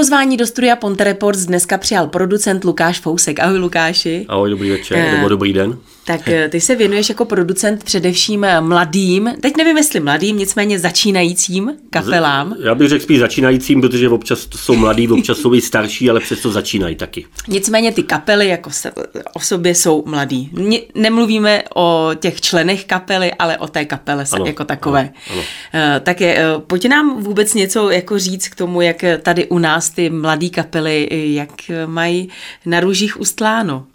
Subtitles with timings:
[0.00, 3.40] Pozvání do studia Ponte Reports dneska přijal producent Lukáš Fousek.
[3.40, 4.24] Ahoj Lukáši.
[4.28, 5.78] Ahoj, dobrý večer, uh, nebo dobrý den.
[6.04, 10.78] Tak eh, ty se věnuješ jako producent především eh, mladým, teď nevím jestli mladým, nicméně
[10.78, 12.56] začínajícím kapelám.
[12.64, 16.50] Já bych řekl spíš začínajícím, protože občas jsou mladí, občas jsou i starší, ale přesto
[16.50, 17.26] začínají taky.
[17.48, 18.92] Nicméně ty kapely jako se,
[19.34, 20.50] o sobě jsou mladí.
[20.94, 25.00] Nemluvíme o těch členech kapely, ale o té kapele ano, jako takové.
[25.30, 25.42] Ano,
[25.72, 26.00] ano.
[26.00, 30.10] Tak je, pojď nám vůbec něco jako říct k tomu, jak tady u nás ty
[30.10, 31.52] mladé kapely, jak
[31.86, 32.28] mají
[32.66, 33.86] na růžích ustláno.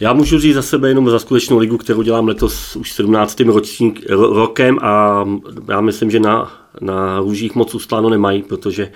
[0.00, 3.40] Já můžu říct za sebe jenom za skutečnou ligu, kterou dělám letos už 17.
[3.40, 5.24] Ročník, rokem a
[5.68, 8.92] já myslím, že na, na růžích moc ustláno nemají, protože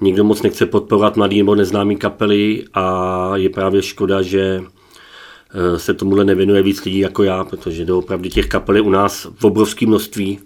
[0.00, 4.62] nikdo moc nechce podporovat mladý nebo neznámý kapely a je právě škoda, že
[5.54, 9.26] eh, se tomuhle nevěnuje víc lidí jako já, protože doopravdy těch kapel je u nás
[9.38, 10.38] v obrovském množství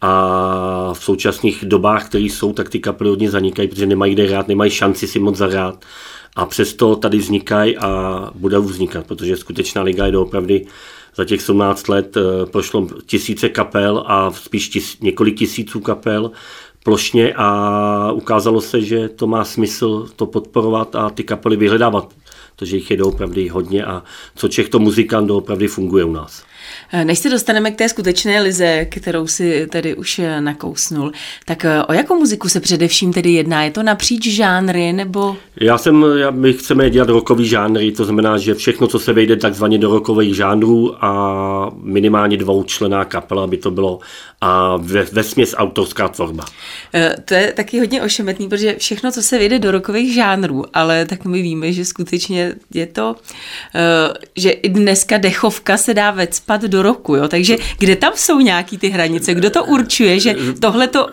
[0.00, 4.48] a v současných dobách, které jsou, tak ty kapely hodně zanikají, protože nemají kde hrát,
[4.48, 5.84] nemají šanci si moc zahrát
[6.36, 10.66] a přesto tady vznikají a budou vznikat, protože skutečná liga je doopravdy
[11.16, 16.30] za těch 17 let eh, prošlo tisíce kapel a spíš tis, několik tisíců kapel
[16.84, 22.14] plošně a ukázalo se, že to má smysl to podporovat a ty kapely vyhledávat,
[22.56, 24.02] protože jich je doopravdy hodně a
[24.36, 26.44] co Čech to muzikant doopravdy funguje u nás.
[26.92, 31.12] Eh, než se dostaneme k té skutečné lize, kterou si tedy už eh, nakousnul,
[31.44, 33.62] tak eh, o jakou muziku se především tedy jedná?
[33.62, 35.36] Je to napříč žánry nebo?
[35.60, 39.36] Já jsem, já, my chceme dělat rokový žánry, to znamená, že všechno, co se vejde
[39.36, 43.98] takzvaně do rokových žánrů a minimálně dvoučlená kapela by to bylo
[44.40, 46.44] a ve, ve směs autorská tvorba.
[47.24, 51.24] To je taky hodně ošemetný, protože všechno, co se vejde do rokových žánrů, ale tak
[51.24, 53.16] my víme, že skutečně je to,
[54.36, 57.28] že i dneska dechovka se dá vecpat do roku, jo?
[57.28, 61.06] takže kde tam jsou nějaký ty hranice, kdo to určuje, že tohle to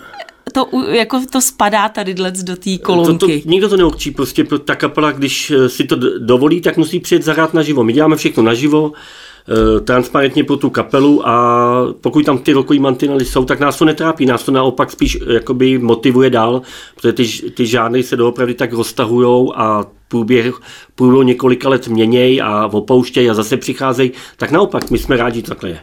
[0.54, 2.14] to, jako to spadá tady
[2.44, 3.20] do té kolonky.
[3.20, 7.24] To, to, nikdo to neurčí, prostě ta kapela, když si to dovolí, tak musí přijet
[7.24, 7.84] zahrát naživo.
[7.84, 8.94] My děláme všechno naživo,
[9.50, 13.86] Eh, transparentně pro tu kapelu a pokud tam ty rokový mantinely jsou, tak nás to
[13.86, 16.62] netrápí, nás to naopak spíš eh, jakoby motivuje dál,
[16.96, 20.56] protože ty, ty žádné se doopravdy tak roztahují a průběh
[20.96, 25.70] průběhu několika let měněj a opouštějí a zase přicházejí, tak naopak, my jsme rádi, takhle
[25.70, 25.80] je.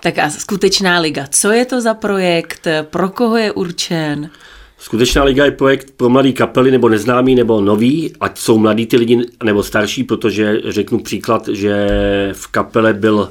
[0.00, 4.30] Tak a skutečná liga, co je to za projekt, pro koho je určen?
[4.78, 8.96] Skutečná liga je projekt pro mladý kapely nebo neznámý nebo nový, ať jsou mladí ty
[8.96, 11.88] lidi nebo starší, protože řeknu příklad, že
[12.32, 13.28] v kapele byl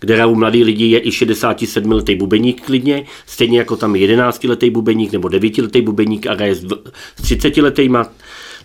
[0.00, 5.28] kde hrajou mladí lidi, je i 67-letý bubeník klidně, stejně jako tam 11-letý bubeník nebo
[5.28, 6.64] 9-letý bubeník a hraje s
[7.22, 8.06] 30-letýma.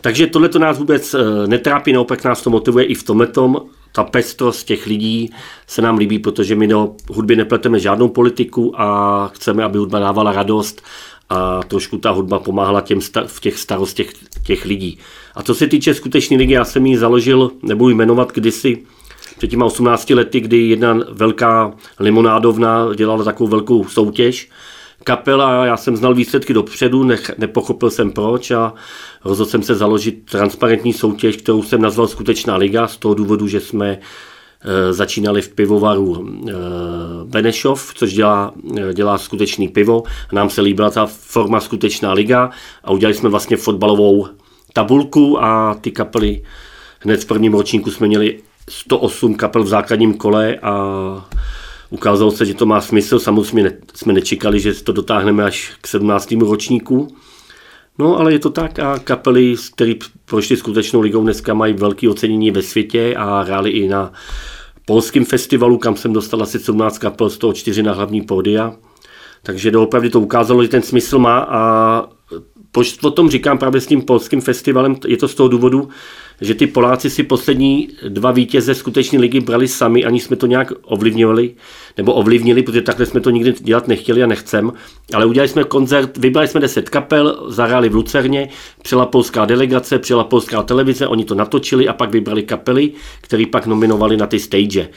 [0.04, 3.62] Takže tohle to nás vůbec eh, netrápí, naopak nás to motivuje i v tomhletom.
[3.92, 5.30] Ta pestrost těch lidí
[5.68, 10.32] se nám líbí, protože my do hudby nepleteme žádnou politiku a chceme, aby hudba dávala
[10.32, 10.82] radost
[11.30, 14.14] a trošku ta hudba pomáhala těm sta- v těch starostech
[14.46, 14.98] těch lidí.
[15.36, 18.84] A co se týče skutečné ligy, já jsem ji založil, nebudu jmenovat kdysi,
[19.38, 24.50] před těma 18 lety, kdy jedna velká limonádovna dělala takovou velkou soutěž,
[25.04, 28.74] kapela, já jsem znal výsledky dopředu, nech, nepochopil jsem proč a
[29.26, 33.60] rozhodl jsem se založit transparentní soutěž, kterou jsem nazval Skutečná liga, z toho důvodu, že
[33.60, 34.00] jsme
[34.66, 36.54] Eh, začínali v pivovaru eh,
[37.24, 40.04] Benešov, což dělá, eh, dělá skutečný pivo.
[40.32, 42.50] Nám se líbila ta forma skutečná liga
[42.84, 44.28] a udělali jsme vlastně fotbalovou
[44.74, 46.44] tabulku a ty kapely
[47.00, 50.74] hned v prvním ročníku jsme měli 108 kapel v základním kole a
[51.94, 53.20] ukázalo se, že to má smysl.
[53.20, 56.32] Samozřejmě jsme nečekali, že to dotáhneme až k 17.
[56.32, 57.08] ročníku.
[58.00, 59.94] No, ale je to tak a kapely, které
[60.26, 64.12] prošly skutečnou ligou, dneska mají velké ocenění ve světě a hráli i na
[64.86, 68.76] polském festivalu, kam jsem dostal asi 17 kapel, z toho 4 na hlavní pódia.
[69.44, 71.62] Takže doopravdy to ukázalo, že ten smysl má a
[72.72, 75.90] proč o tom říkám právě s tím polským festivalem, je to z toho důvodu,
[76.42, 80.74] že ty Poláci si poslední dva vítěze skutečné ligy brali sami, ani jsme to nějak
[80.84, 81.56] ovlivňovali,
[81.98, 84.74] nebo ovlivnili, protože takhle jsme to nikdy dělat nechtěli a nechcem,
[85.14, 88.50] ale udělali jsme koncert, vybrali jsme 10 kapel, zahráli v Lucerně,
[88.82, 92.92] přijela polská delegace, přijela polská televize, oni to natočili a pak vybrali kapely,
[93.22, 94.90] které pak nominovali na ty stage.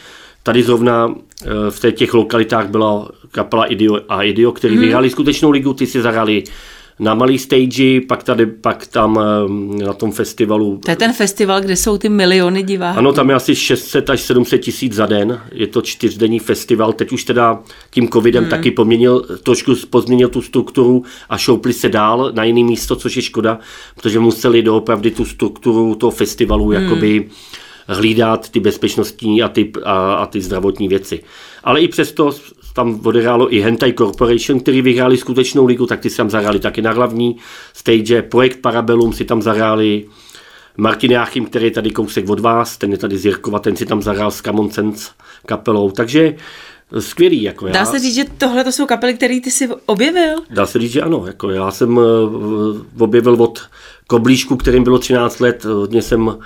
[0.43, 4.83] Tady zrovna eh, v těch lokalitách byla kapela Idio a Idio, který hmm.
[4.83, 6.45] vyhráli skutečnou ligu, ty si zahráli
[6.99, 9.21] na malý stage, pak tady, pak tam
[9.81, 10.81] eh, na tom festivalu.
[10.85, 12.99] To je ten festival, kde jsou ty miliony diváků.
[12.99, 15.41] Ano, tam je asi 600 až 700 tisíc za den.
[15.53, 16.93] Je to čtyřdenní festival.
[16.93, 18.51] Teď už teda tím covidem hmm.
[18.51, 23.23] taky poměnil, trošku pozměnil tu strukturu a šoupli se dál na jiný místo, což je
[23.23, 23.59] škoda,
[23.95, 26.83] protože museli doopravdy tu strukturu toho festivalu hmm.
[26.83, 27.29] jakoby
[27.89, 31.23] hlídat ty bezpečnostní a ty, a, a ty zdravotní věci.
[31.65, 32.33] Ale i přesto
[32.77, 36.83] tam odehrálo i Hentai Corporation, který vyhráli skutečnou ligu, tak ty si tam zahráli taky
[36.83, 37.37] na hlavní
[37.73, 38.23] stage.
[38.23, 40.05] Projekt Parabellum si tam zahráli
[40.77, 43.87] Martin Jáchym, který je tady kousek od vás, ten je tady z Jirkova, ten si
[43.87, 45.11] tam zahrál s Common Sense
[45.47, 45.91] kapelou.
[45.91, 46.35] Takže
[46.99, 47.43] skvělý.
[47.43, 47.73] Jako já.
[47.73, 50.43] Dá se říct, že tohle to jsou kapely, které ty jsi objevil?
[50.51, 51.25] Dá se říct, že ano.
[51.27, 52.03] Jako já jsem eh,
[52.99, 53.61] objevil od
[54.07, 56.45] Koblížku, kterým bylo 13 let, hodně jsem eh,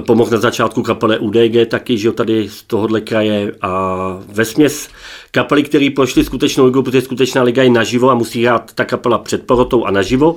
[0.00, 3.96] pomohl na začátku kapele UDG taky, že tady z tohohle kraje a
[4.28, 4.88] ve směs
[5.30, 9.18] kapely, které prošly skutečnou ligou, protože skutečná liga je naživo a musí hrát ta kapela
[9.18, 10.36] před porotou a naživo,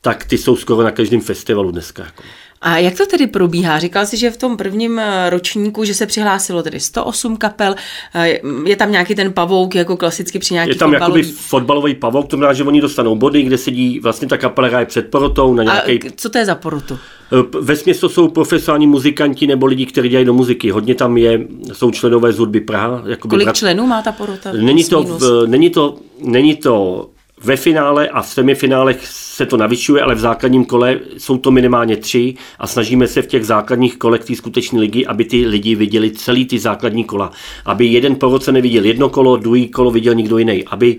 [0.00, 2.02] tak ty jsou skoro na každém festivalu dneska.
[2.02, 2.22] Jako.
[2.62, 3.78] A jak to tedy probíhá?
[3.78, 7.74] Říkal jsi, že v tom prvním eh, ročníku, že se přihlásilo tedy 108 kapel,
[8.14, 11.20] eh, je tam nějaký ten pavouk, jako klasicky při nějaký Je tam fotbalový...
[11.20, 14.86] jakoby fotbalový pavouk, to znamená, že oni dostanou body, kde sedí vlastně ta kapela hraje
[14.86, 15.54] před porotou.
[15.54, 16.08] Na nějaký...
[16.08, 16.98] A co to je za porotu?
[17.32, 20.70] Eh, ve to jsou profesionální muzikanti nebo lidi, kteří dělají do muziky.
[20.70, 23.02] Hodně tam je, jsou členové z hudby Praha.
[23.18, 23.56] Kolik brat...
[23.56, 24.52] členů má ta porota?
[24.52, 27.06] Není to, v, není to, není to
[27.44, 31.96] ve finále a v semifinálech se to navyšuje, ale v základním kole jsou to minimálně
[31.96, 36.10] tři a snažíme se v těch základních kolech té skutečné ligy, aby ty lidi viděli
[36.10, 37.32] celý ty základní kola.
[37.64, 40.64] Aby jeden po roce neviděl jedno kolo, druhý kolo viděl někdo jiný.
[40.64, 40.96] Aby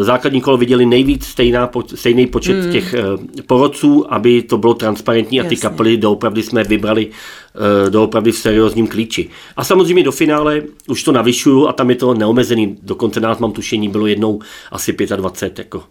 [0.00, 2.72] základní kolo viděli nejvíc stejná, stejný počet hmm.
[2.72, 3.02] těch eh,
[3.46, 5.68] porodců, aby to bylo transparentní a ty Jasně.
[5.68, 9.28] kapely doopravdy jsme vybrali eh, doopravdy v seriózním klíči.
[9.56, 12.76] A samozřejmě do finále už to navyšuju a tam je to neomezený.
[12.82, 14.40] Dokonce nás mám tušení, bylo jednou
[14.72, 15.58] asi 25.
[15.58, 15.82] Jako.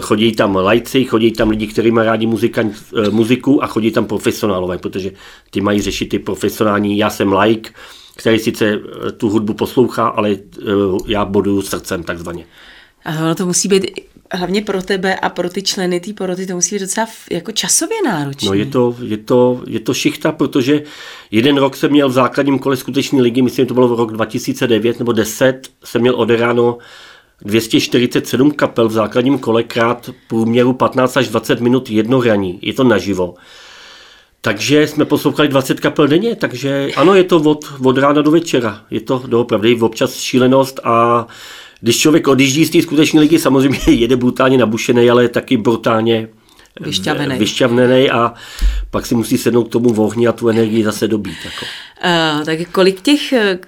[0.00, 2.74] Chodí tam lajci, chodí tam lidi, kteří mají rádi muzikant,
[3.10, 5.10] muziku a chodí tam profesionálové, protože
[5.50, 6.98] ty mají řešit ty profesionální.
[6.98, 7.70] Já jsem like,
[8.16, 10.64] který sice eh, tu hudbu poslouchá, ale eh,
[11.06, 12.46] já boduju srdcem takzvaně.
[13.04, 14.00] A ono to musí být
[14.32, 17.96] hlavně pro tebe a pro ty členy té poroty, to musí být docela jako časově
[18.04, 18.48] náročné.
[18.48, 20.82] No je to, je, to, je to šichta, protože
[21.30, 24.98] jeden rok jsem měl v základním kole skutečné ligy, myslím, to bylo v rok 2009
[24.98, 26.78] nebo 10, jsem měl oderáno
[27.42, 32.58] 247 kapel v základním kole krát průměru 15 až 20 minut jedno hraní.
[32.62, 33.34] Je to naživo.
[34.44, 38.82] Takže jsme poslouchali 20 kapel denně, takže ano, je to od, od rána do večera.
[38.90, 41.26] Je to doopravdy občas šílenost a
[41.80, 46.28] když člověk odjíždí z té skutečné ligy, samozřejmě jede brutálně nabušený, ale taky brutálně
[46.80, 47.38] vyšťavnený.
[47.38, 48.34] vyšťavnený a
[48.90, 51.38] pak si musí sednout k tomu v ohni a tu energii zase dobít.
[51.44, 51.66] Jako.
[52.38, 53.58] Uh, tak kolik těch eh,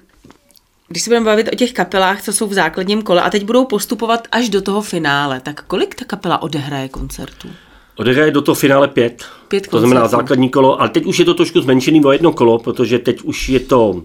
[0.87, 3.65] když se budeme bavit o těch kapelách, co jsou v základním kole a teď budou
[3.65, 7.49] postupovat až do toho finále, tak kolik ta kapela odehraje koncertů?
[7.97, 9.25] Odehraje do toho finále pět.
[9.47, 12.59] Pět to znamená základní kolo, ale teď už je to trošku zmenšený o jedno kolo,
[12.59, 14.03] protože teď už je to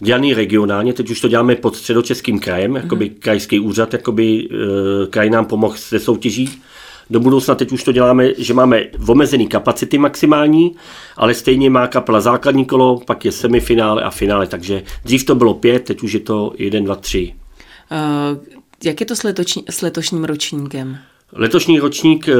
[0.00, 2.82] dělaný regionálně, teď už to děláme pod středočeským krajem, mm-hmm.
[2.82, 6.62] jakoby krajský úřad, jakoby e, kraj nám pomohl se soutěží.
[7.10, 10.76] Do budoucna teď už to děláme, že máme omezený kapacity maximální,
[11.16, 15.54] ale stejně má kapela základní kolo, pak je semifinále a finále, takže dřív to bylo
[15.54, 17.34] pět, teď už je to jeden, dva, tři.
[17.90, 18.44] Uh,
[18.84, 20.98] jak je to s, letoční, s letošním ročníkem?
[21.32, 22.32] Letošní ročník e,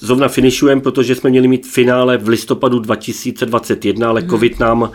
[0.00, 4.30] zrovna finišujeme, protože jsme měli mít finále v listopadu 2021, ale hmm.
[4.30, 4.90] covid nám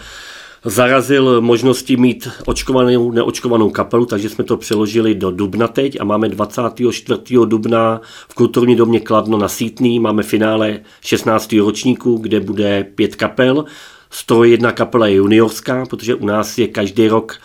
[0.65, 6.29] zarazil možnosti mít očkovanou, neočkovanou kapelu, takže jsme to přeložili do dubna teď a máme
[6.29, 7.21] 24.
[7.45, 11.55] dubna v kulturní domě Kladno na Sítný, máme finále 16.
[11.59, 13.65] ročníku, kde bude pět kapel,
[14.09, 17.39] 101 kapela je juniorská, protože u nás je každý rok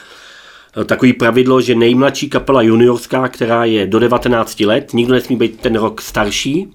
[0.85, 5.75] takový pravidlo, že nejmladší kapela juniorská, která je do 19 let, nikdo nesmí být ten
[5.75, 6.69] rok starší,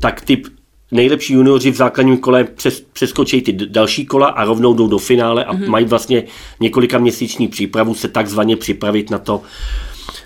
[0.00, 0.42] tak ty
[0.90, 5.44] nejlepší junioři v základním kole přes, přeskočí ty další kola a rovnou jdou do finále
[5.44, 5.68] a mm-hmm.
[5.68, 6.24] mají vlastně
[6.60, 9.42] několika měsíční přípravu se takzvaně připravit na to,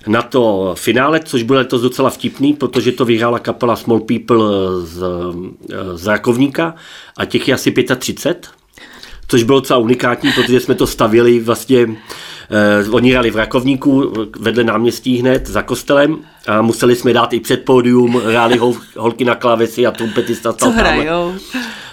[0.07, 4.47] na to finále, což bylo letos docela vtipný, protože to vyhrála kapela Small People
[4.83, 5.05] z,
[5.95, 6.75] z Rakovníka
[7.17, 8.49] a těch je asi 35,
[9.29, 11.97] což bylo docela unikátní, protože jsme to stavěli vlastně Eh,
[12.91, 17.65] oni hráli v Rakovníku vedle náměstí hned za kostelem a museli jsme dát i před
[17.65, 21.35] pódium, hráli hol, holky na klávesi a trumpetista Co hrajou?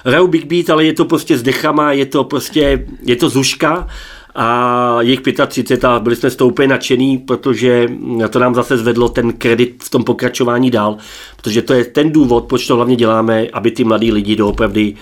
[0.06, 3.88] Hrajou Big Beat, ale je to prostě s dechama, je to prostě, je to zuška
[4.36, 7.88] a jich 35 a byli jsme z toho úplně nadšený, protože
[8.30, 10.98] to nám zase zvedlo ten kredit v tom pokračování dál,
[11.38, 14.96] protože to je ten důvod, proč to hlavně děláme, aby ty mladí lidi doopravdy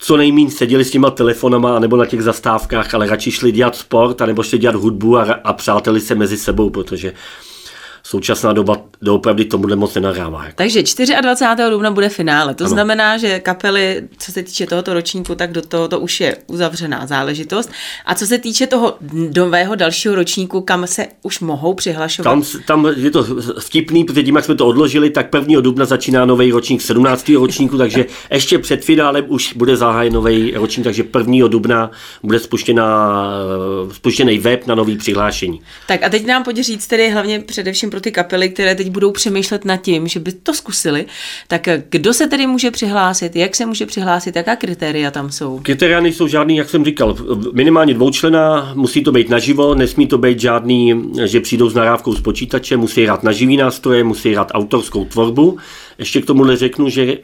[0.00, 4.22] co nejméně seděli s těma telefonama nebo na těch zastávkách, ale radši šli dělat sport,
[4.22, 7.12] anebo šli dělat hudbu a, a přáteli se mezi sebou, protože
[8.10, 10.44] současná doba doopravdy tomuhle moc nenahrává.
[10.44, 10.56] Jako.
[10.56, 10.82] Takže
[11.22, 11.70] 24.
[11.70, 12.54] dubna bude finále.
[12.54, 12.74] To ano.
[12.74, 17.06] znamená, že kapely, co se týče tohoto ročníku, tak do toho to už je uzavřená
[17.06, 17.70] záležitost.
[18.06, 18.96] A co se týče toho
[19.36, 22.30] nového dalšího ročníku, kam se už mohou přihlašovat?
[22.30, 23.26] Tam, tam je to
[23.60, 25.60] vtipný, protože tím, jak jsme to odložili, tak 1.
[25.60, 27.28] dubna začíná nový ročník 17.
[27.28, 31.48] ročníku, takže ještě před finálem už bude zahájen nový ročník, takže 1.
[31.48, 31.90] dubna
[32.22, 33.30] bude spuštěná,
[33.92, 35.60] spuštěný web na nový přihlášení.
[35.86, 39.10] Tak a teď nám pojď říct tedy hlavně především pro ty kapely, které teď budou
[39.10, 41.06] přemýšlet nad tím, že by to zkusili,
[41.48, 45.60] tak kdo se tedy může přihlásit, jak se může přihlásit, jaká kritéria tam jsou?
[45.62, 47.16] Kritéria nejsou žádný, jak jsem říkal,
[47.52, 52.20] minimálně dvoučlená, musí to být naživo, nesmí to být žádný, že přijdou s narávkou z
[52.20, 55.58] počítače, musí hrát na živý nástroje, musí hrát autorskou tvorbu.
[56.00, 57.18] Ještě k tomu řeknu, že e,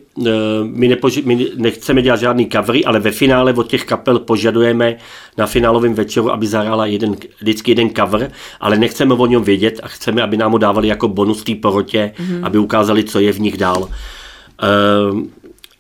[0.63, 4.97] my, nepoži- my nechceme dělat žádný covery, ale ve finále od těch kapel požadujeme
[5.39, 8.31] na finálovém večeru, aby zahrála jeden, vždycky jeden cover,
[8.61, 12.13] ale nechceme o něm vědět a chceme, aby nám ho dávali jako bonus té porotě,
[12.17, 12.41] mm-hmm.
[12.43, 13.89] aby ukázali, co je v nich dál.
[14.63, 14.67] E,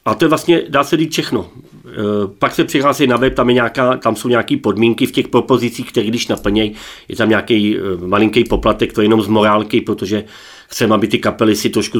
[0.04, 1.46] a to je vlastně, dá se říct všechno.
[1.86, 1.90] E,
[2.38, 5.88] pak se přihlásí na web, tam, je nějaká, tam jsou nějaké podmínky v těch propozicích,
[5.88, 6.72] které když naplnějí,
[7.08, 10.24] je tam nějaký e, malinký poplatek, to je jenom z morálky, protože
[10.68, 11.98] chceme, aby ty kapely si trošku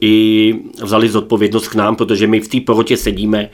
[0.00, 3.50] i vzali zodpovědnost k nám, protože my v té porotě sedíme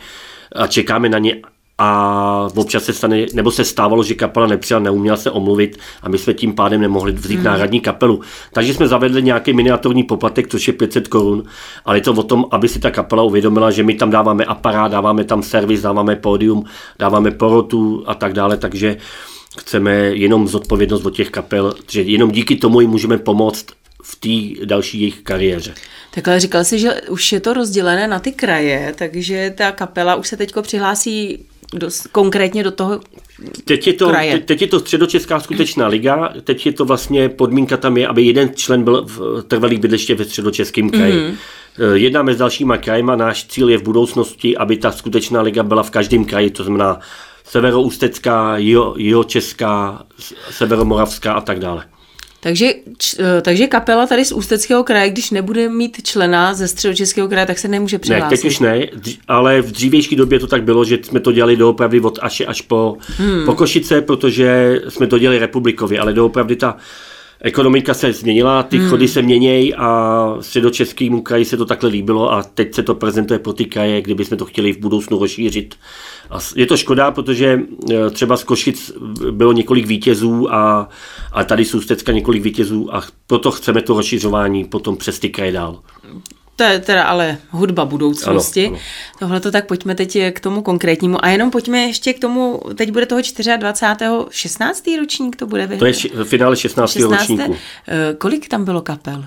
[0.53, 1.37] a čekáme na ně
[1.79, 6.19] a občas se stane, nebo se stávalo, že kapela nepřijela, neuměla se omluvit a my
[6.19, 7.45] jsme tím pádem nemohli vzít hmm.
[7.45, 8.21] náhradní kapelu.
[8.53, 11.43] Takže jsme zavedli nějaký miniaturní poplatek, což je 500 korun,
[11.85, 14.93] ale je to o tom, aby si ta kapela uvědomila, že my tam dáváme aparát,
[14.93, 16.65] dáváme tam servis, dáváme pódium,
[16.99, 18.97] dáváme porotu a tak dále, takže
[19.59, 23.67] chceme jenom zodpovědnost od těch kapel, že jenom díky tomu jim můžeme pomoct
[24.05, 25.75] v té další jejich kariéře.
[26.11, 30.29] Takhle říkal jsi, že už je to rozdělené na ty kraje, takže ta kapela už
[30.29, 33.01] se teď přihlásí do, konkrétně do toho
[33.65, 34.39] Teď je, to, kraje.
[34.39, 38.55] teď je to středočeská skutečná liga, teď je to vlastně, podmínka tam je, aby jeden
[38.55, 41.15] člen byl v trvalý bydliště ve středočeském kraji.
[41.15, 41.35] Mm-hmm.
[41.95, 45.91] Jednáme s dalšíma krajima, náš cíl je v budoucnosti, aby ta skutečná liga byla v
[45.91, 47.01] každém kraji, to znamená
[47.45, 48.57] severoústecká,
[48.97, 50.05] jihočeská,
[50.51, 51.85] severomoravská a tak dále.
[52.45, 57.29] Takže, č, eh, takže kapela tady z Ústeckého kraje, když nebude mít člena ze středočeského
[57.29, 58.31] kraje, tak se nemůže přihlásit.
[58.31, 58.87] Ne, teď už ne,
[59.29, 62.61] ale v dřívější době to tak bylo, že jsme to dělali doopravdy od až až
[62.61, 63.45] po, hmm.
[63.47, 66.77] po Košice, protože jsme to dělali republikově, ale doopravdy ta
[67.45, 68.89] ekonomika se změnila, ty hmm.
[68.89, 73.39] chody se měnějí a středočeskému kraji se to takhle líbilo a teď se to prezentuje
[73.39, 75.75] pro ty kraje, kdyby jsme to chtěli v budoucnu rozšířit.
[76.31, 77.61] A je to škoda, protože
[77.93, 78.93] e, třeba z Košic
[79.31, 80.89] bylo několik vítězů a,
[81.33, 85.53] a tady z Ústecka několik vítězů a proto chceme to rozšiřování potom přes ty kraje
[85.53, 85.81] dál.
[86.57, 88.73] To je teda ale hudba budoucnosti.
[89.19, 91.25] Tohle to tak pojďme teď k tomu konkrétnímu.
[91.25, 93.21] A jenom pojďme ještě k tomu, teď bude toho
[93.59, 94.05] 24.
[94.31, 94.85] 16.
[94.99, 95.81] ročník, to bude vyhrát.
[95.81, 96.91] To je finále 16.
[96.93, 97.21] 16.
[97.21, 97.57] ročníku.
[97.89, 99.25] Eh, kolik tam bylo kapel?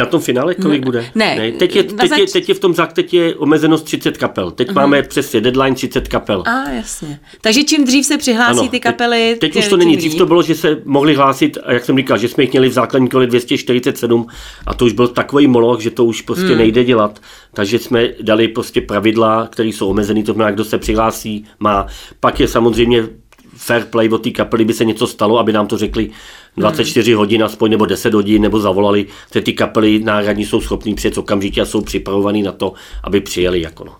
[0.00, 1.10] Na tom finále kolik ne, bude?
[1.14, 1.36] Ne.
[1.36, 2.18] ne teď, je, teď, zač...
[2.18, 4.50] je, teď je v tom zák, teď je omezenost 30 kapel.
[4.50, 4.74] Teď uh-huh.
[4.74, 6.42] máme přesně deadline 30 kapel.
[6.46, 7.20] A jasně.
[7.40, 9.28] Takže čím dřív se přihlásí ano, ty kapely...
[9.30, 9.96] Teď, teď tě, už to není.
[9.96, 12.68] Dřív to bylo, že se mohli hlásit, a jak jsem říkal, že jsme jich měli
[12.68, 14.26] v základní kole 247
[14.66, 16.58] a to už byl takový moloch, že to už prostě hmm.
[16.58, 17.20] nejde dělat.
[17.52, 21.86] Takže jsme dali prostě pravidla, které jsou omezené, to znamená, kdo se přihlásí, má.
[22.20, 23.08] Pak je samozřejmě
[23.56, 26.10] fair play od té kapely, by se něco stalo, aby nám to řekli
[26.56, 27.18] 24 hmm.
[27.18, 31.60] hodin aspoň, nebo 10 hodin, nebo zavolali, že ty kapely náhradní jsou schopní přijet okamžitě
[31.60, 32.72] a jsou připravovaní na to,
[33.04, 33.60] aby přijeli.
[33.60, 33.92] Jako no.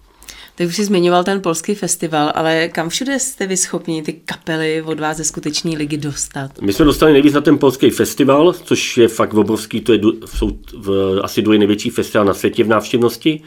[0.56, 4.82] Ty už jsi zmiňoval ten polský festival, ale kam všude jste vy schopni ty kapely
[4.82, 6.50] od vás ze skutečné ligy dostat?
[6.60, 10.50] My jsme dostali nejvíc na ten polský festival, což je fakt obrovský, to je jsou
[10.72, 13.42] v, asi druhý největší festival na světě v návštěvnosti.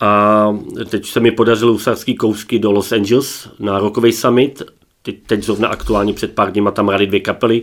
[0.00, 0.46] A
[0.88, 4.62] teď se mi podařilo usarský kousky do Los Angeles na rokový summit
[5.02, 7.62] teď zrovna aktuálně před pár dněma tam hráli dvě kapely.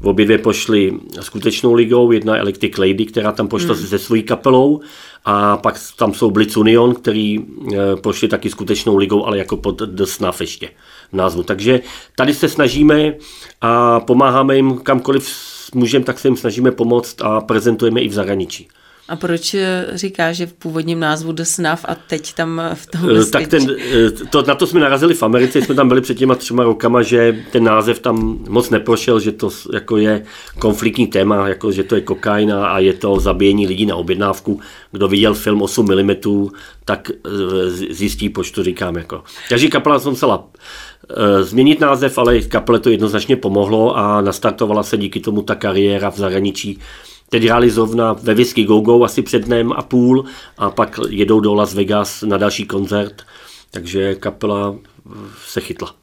[0.00, 3.86] V obě dvě pošli skutečnou ligou, jedna je Electric Lady, která tam pošla hmm.
[3.86, 4.80] se svojí kapelou
[5.24, 9.82] a pak tam jsou Blitz Union, který eh, pošli taky skutečnou ligou, ale jako pod
[9.82, 10.70] The Snuff ještě
[11.12, 11.42] v názvu.
[11.42, 11.80] Takže
[12.16, 13.14] tady se snažíme
[13.60, 15.28] a pomáháme jim kamkoliv
[15.74, 18.68] můžeme, tak se jim snažíme pomoct a prezentujeme i v zahraničí.
[19.08, 23.04] A proč eh, říká, že v původním názvu The Snuff a teď tam v tom
[23.04, 26.14] uh, Tak ten, eh, to, na to jsme narazili v Americe, jsme tam byli před
[26.14, 30.24] těma třema rokama, že ten název tam moc neprošel, že to jako je
[30.58, 34.60] konfliktní téma, jako že to je kokaina a je to zabíjení lidí na objednávku.
[34.92, 36.48] Kdo viděl film 8 mm,
[36.84, 37.10] tak
[37.68, 38.96] zjistí, proč to říkám.
[38.96, 39.22] Jako.
[39.48, 40.44] Takže kapela jsem musela
[41.40, 46.16] změnit název, ale kapele to jednoznačně pomohlo a nastartovala se díky tomu ta kariéra v
[46.16, 46.78] zahraničí
[47.28, 50.24] Teď hráli zrovna ve Whisky Go Go asi před dnem a půl
[50.58, 53.22] a pak jedou do Las Vegas na další koncert,
[53.70, 54.76] takže kapela
[55.46, 55.94] se chytla.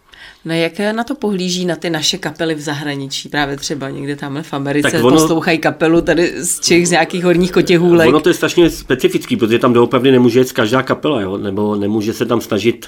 [0.45, 4.43] No jak na to pohlíží na ty naše kapely v zahraničí, právě třeba někde tam
[4.43, 8.07] v Americe tak ono, poslouchají kapelu tady z Čech, z nějakých horních kotěhůlek.
[8.07, 11.37] Ono to je strašně specifický, protože tam doopravdy nemůže jít každá kapela, jo?
[11.37, 12.85] nebo nemůže se tam snažit,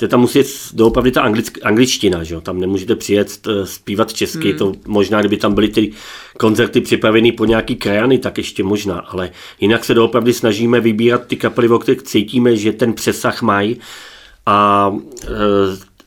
[0.00, 2.40] že tam musí jít doopravdy ta anglick, angličtina, že jo?
[2.40, 4.58] tam nemůžete přijet eh, zpívat česky, hmm.
[4.58, 5.92] to možná, kdyby tam byly ty
[6.38, 9.30] koncerty připravený po nějaký krajany, tak ještě možná, ale
[9.60, 13.76] jinak se doopravdy snažíme vybírat ty kapely, o kterých cítíme, že ten přesah mají
[14.46, 14.90] a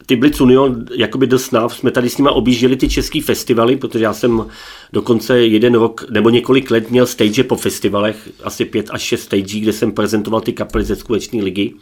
[0.06, 4.04] ty Blitz Union, jakoby dost snav, jsme tady s nimi objížděli ty český festivaly, protože
[4.04, 4.46] já jsem
[4.94, 9.60] dokonce jeden rok nebo několik let měl stage po festivalech, asi pět až šest stage,
[9.60, 11.74] kde jsem prezentoval ty kapely ze skutečné ligy.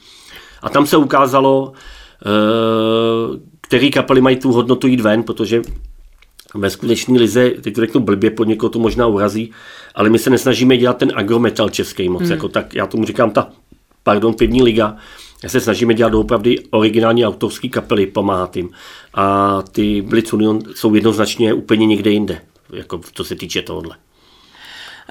[0.62, 1.72] A tam se ukázalo,
[2.26, 5.62] eh, který kapely mají tu hodnotu jít ven, protože
[6.56, 9.52] ve skutečné lize, teď to řeknu blbě, pod někoho to možná urazí,
[9.96, 12.32] ale my se nesnažíme dělat ten agrometal český moc, hmm.
[12.32, 13.50] jako tak já tomu říkám ta,
[14.04, 14.98] pardon, pivní liga,
[15.50, 18.70] se snažíme dělat opravdu originální autorské kapely, pomáhat jim.
[19.14, 22.42] A ty Blitz Union jsou jednoznačně úplně někde jinde,
[22.74, 23.98] jako co se týče tohohle.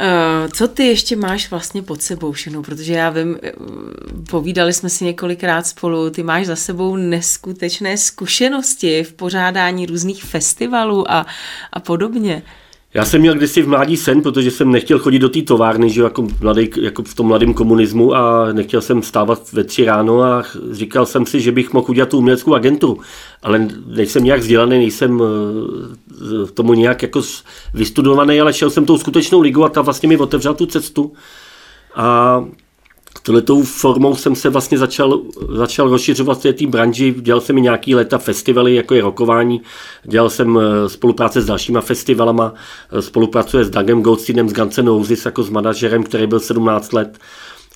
[0.02, 2.62] Eh, co ty ještě máš vlastně pod sebou všechno?
[2.62, 3.52] Protože já vím, eh,
[4.30, 11.10] povídali jsme si několikrát spolu, ty máš za sebou neskutečné zkušenosti v pořádání různých festivalů
[11.10, 11.26] a,
[11.72, 12.42] a podobně.
[12.94, 16.02] Já jsem měl kdysi v mládí sen, protože jsem nechtěl chodit do té továrny, že
[16.02, 20.42] jako, mladý, jako v tom mladém komunismu a nechtěl jsem stávat ve tři ráno a
[20.70, 23.00] říkal jsem si, že bych mohl udělat tu uměleckou agenturu,
[23.42, 27.22] ale nejsem nějak vzdělaný, nejsem eh, tomu nějak jako
[27.74, 31.12] vystudovaný, ale šel jsem tou skutečnou ligu a ta vlastně mi otevřela tu cestu.
[31.94, 32.44] A
[33.30, 35.20] Tohletou formou jsem se vlastně začal,
[35.56, 39.62] začal rozšiřovat v té branži, dělal jsem i nějaký leta festivaly, jako je rokování,
[40.04, 42.54] dělal jsem eh, spolupráce s dalšíma festivalama,
[42.92, 46.92] eh, spolupracuje s Dagem Goldsteinem z Guns N' Roses jako s manažerem, který byl 17
[46.92, 47.18] let,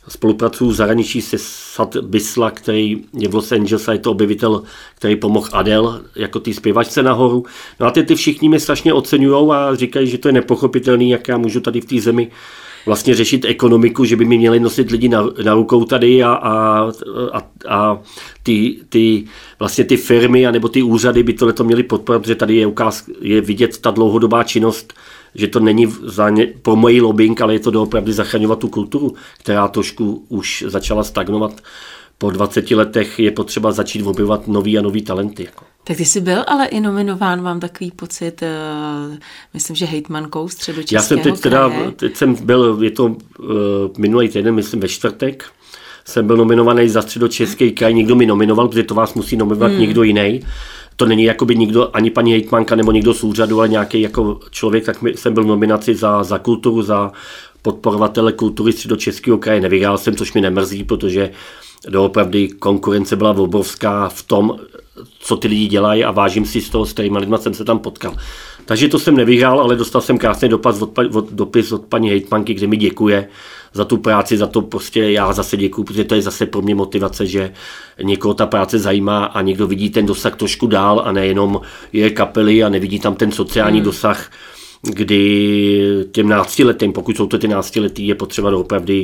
[0.09, 4.63] spolupracuju v zahraničí se Sad Bisla, který je v Los Angeles a je to objevitel,
[4.95, 7.45] který pomohl Adele jako ty zpěvačce nahoru.
[7.81, 11.29] No a ty, ty všichni mě strašně oceňují a říkají, že to je nepochopitelný, jak
[11.29, 12.31] já můžu tady v té zemi
[12.87, 16.93] vlastně řešit ekonomiku, že by mi měli nosit lidi na, na rukou tady a, a,
[17.33, 17.99] a, a
[18.43, 19.25] ty, ty,
[19.59, 23.41] vlastně ty firmy anebo ty úřady by tohle měly podporovat, protože tady je, ukáz, je
[23.41, 24.95] vidět ta dlouhodobá činnost,
[25.35, 29.15] že to není za ně, pro mojí lobbying, ale je to doopravdy zachraňovat tu kulturu,
[29.39, 31.61] která trošku už začala stagnovat.
[32.19, 35.45] Po 20 letech je potřeba začít objevovat nový a nový talenty.
[35.45, 35.65] Jako.
[35.85, 39.17] Tak ty jsi byl ale i nominován, mám takový pocit, uh,
[39.55, 43.17] myslím, že hejtmankou středočeského Já jsem teď teda, teď jsem byl, je to uh,
[43.99, 45.45] minulý týden, myslím ve čtvrtek,
[46.05, 49.81] jsem byl nominovaný za středočeský kraj, někdo mi nominoval, protože to vás musí nominovat hmm.
[49.81, 50.41] někdo jiný.
[50.97, 54.85] To není jakoby nikdo, ani paní hejtmanka nebo někdo z úřadu, ale nějaký jako člověk,
[54.85, 57.13] tak jsem byl nominaci za, za kulturu, za
[57.65, 59.61] podporovatele kultury středočeského kraje.
[59.61, 61.31] Nevyhrál jsem, což mi nemrzí, protože
[61.89, 64.59] doopravdy konkurence byla obrovská v tom,
[65.19, 67.79] co ty lidi dělají a vážím si z toho, s kterými lidmi jsem se tam
[67.79, 68.17] potkal.
[68.65, 72.55] Takže to jsem nevyhrál, ale dostal jsem krásný dopis od, od, dopis od paní hejtmanky,
[72.55, 73.29] kde mi děkuje
[73.73, 76.75] za tu práci, za to prostě já zase děkuji, protože to je zase pro mě
[76.75, 77.53] motivace, že
[78.03, 81.61] někoho ta práce zajímá a někdo vidí ten dosah trošku dál a nejenom
[81.93, 83.85] je kapely a nevidí tam ten sociální hmm.
[83.85, 84.31] dosah,
[84.85, 88.95] kdy těm náctiletým, pokud jsou to ty náctiletí, je potřeba opravdu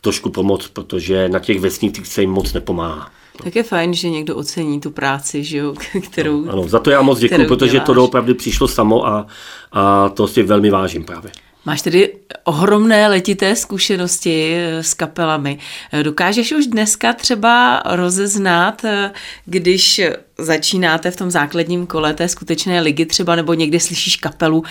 [0.00, 3.10] trošku pomoct, protože na těch vesnicích se jim moc nepomáhá.
[3.44, 5.74] Tak je fajn, že někdo ocení tu práci, že jo,
[6.10, 6.42] kterou...
[6.42, 7.86] Ano, ano, za to já moc děkuji, protože děláš.
[7.86, 9.26] to opravdu přišlo samo a,
[9.72, 11.30] a to si velmi vážím právě.
[11.66, 12.12] Máš tedy
[12.44, 15.58] ohromné letité zkušenosti eh, s kapelami.
[15.92, 19.10] Eh, dokážeš už dneska třeba rozeznat, eh,
[19.44, 20.00] když
[20.38, 24.64] začínáte v tom základním kole té skutečné ligy třeba, nebo někdy slyšíš kapelu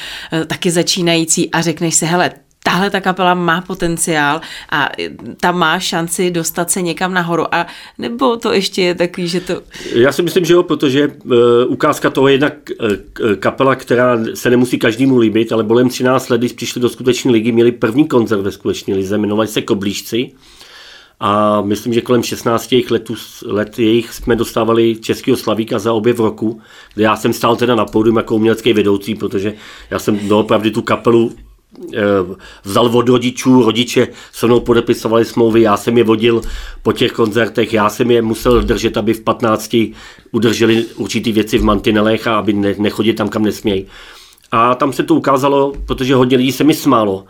[0.47, 2.32] taky začínající a řekneš si, hele,
[2.63, 4.89] tahle ta kapela má potenciál a
[5.39, 7.56] ta má šanci dostat se někam nahoru.
[7.56, 9.62] A nebo to ještě je takový, že to...
[9.93, 11.34] Já si myslím, že jo, protože uh,
[11.67, 16.38] ukázka toho je jedna uh, kapela, která se nemusí každému líbit, ale bolem 13 let,
[16.38, 20.32] když přišli do skutečné ligy, měli první koncert ve skutečné lize, jmenovali se Koblížci.
[21.19, 26.13] A myslím, že kolem 16 jejich letů, let jejich jsme dostávali Českého slavíka za obě
[26.13, 26.62] v roku,
[26.93, 29.54] kde já jsem stál teda na pódium jako umělecký vedoucí, protože
[29.89, 31.42] já jsem doopravdy tu kapelu Eh,
[32.63, 36.41] vzal od rodičů, rodiče se mnou podepisovali smlouvy, já jsem je vodil
[36.83, 39.75] po těch koncertech, já jsem je musel držet, aby v 15
[40.31, 43.86] udrželi určitý věci v mantinelech a aby ne, nechodili tam, kam nesmějí.
[44.51, 47.25] A tam se to ukázalo, protože hodně lidí se mi smálo,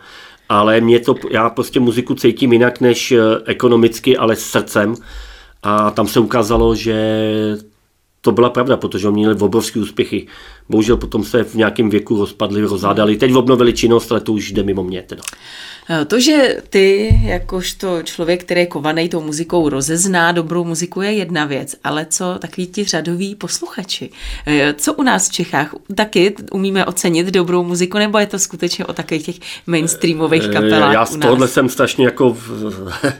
[0.48, 4.94] ale mě to, já prostě muziku cítím jinak než eh, ekonomicky, ale s srdcem.
[5.62, 6.94] A tam se ukázalo, že
[8.24, 10.26] to byla pravda, protože oni měli obrovské úspěchy.
[10.68, 13.16] Bohužel potom se v nějakém věku rozpadli, rozádali.
[13.16, 15.02] Teď obnovili činnost, ale to už jde mimo mě.
[15.02, 15.22] Teda.
[15.90, 21.12] Eh, to, že ty, jakožto člověk, který je kovaný tou muzikou, rozezná dobrou muziku, je
[21.12, 24.10] jedna věc, ale co takový ti řadoví posluchači?
[24.46, 25.74] Eh, co u nás v Čechách?
[25.94, 31.06] Taky umíme ocenit dobrou muziku, nebo je to skutečně o takových těch mainstreamových kapelách Já
[31.06, 32.30] z tohohle jsem strašně jako...
[32.30, 32.92] V...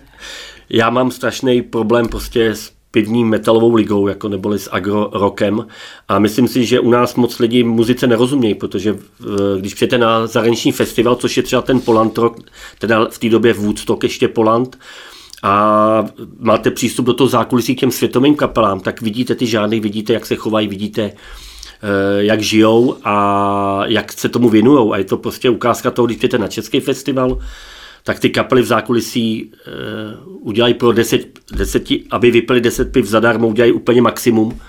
[0.70, 5.66] Já mám strašný problém prostě s pivní metalovou ligou, jako neboli s agro rockem.
[6.08, 8.96] A myslím si, že u nás moc lidí muzice nerozumějí, protože
[9.58, 12.38] když přijete na zahraniční festival, což je třeba ten Poland rock,
[12.78, 14.78] teda v té době Woodstock ještě Poland,
[15.42, 16.06] a
[16.38, 20.26] máte přístup do toho zákulisí k těm světovým kapelám, tak vidíte ty žádný, vidíte, jak
[20.26, 24.92] se chovají, vidíte, eh, jak žijou a jak se tomu věnují.
[24.92, 27.38] A je to prostě ukázka toho, když přijete na český festival,
[28.04, 29.52] tak ty kapely v zákulisí
[30.26, 34.60] uh, udělají pro deset, deseti, aby vypili deset piv zadarmo, udělají úplně maximum.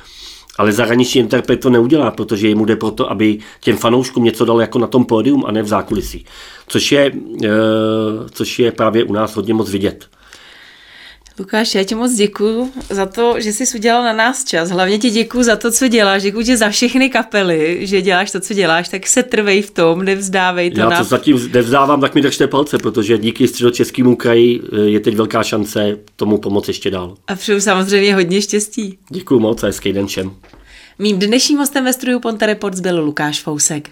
[0.57, 4.79] Ale zahraniční interpret to neudělá, protože jemu jde proto, aby těm fanouškům něco dal jako
[4.79, 6.25] na tom pódium a ne v zákulisí.
[6.67, 7.47] Což je, uh,
[8.31, 10.07] což je právě u nás hodně moc vidět.
[11.39, 14.69] Lukáš, já ti moc děkuji za to, že jsi udělal na nás čas.
[14.69, 16.23] Hlavně ti děkuji za to, co děláš.
[16.23, 20.03] Děkuji ti za všechny kapely, že děláš to, co děláš, tak se trvej v tom,
[20.03, 20.79] nevzdávej to.
[20.79, 20.97] Já na...
[20.97, 25.43] to zatím nevzdávám, tak mi držte palce, protože díky středočeskému kraji eh, je teď velká
[25.43, 27.17] šance tomu pomoct ještě dál.
[27.27, 28.97] A přeju samozřejmě hodně štěstí.
[29.09, 30.31] Děkuji moc a hezký den všem.
[30.99, 33.89] Mým dnešním hostem ve studiu Ponte Reports byl Lukáš Fousek.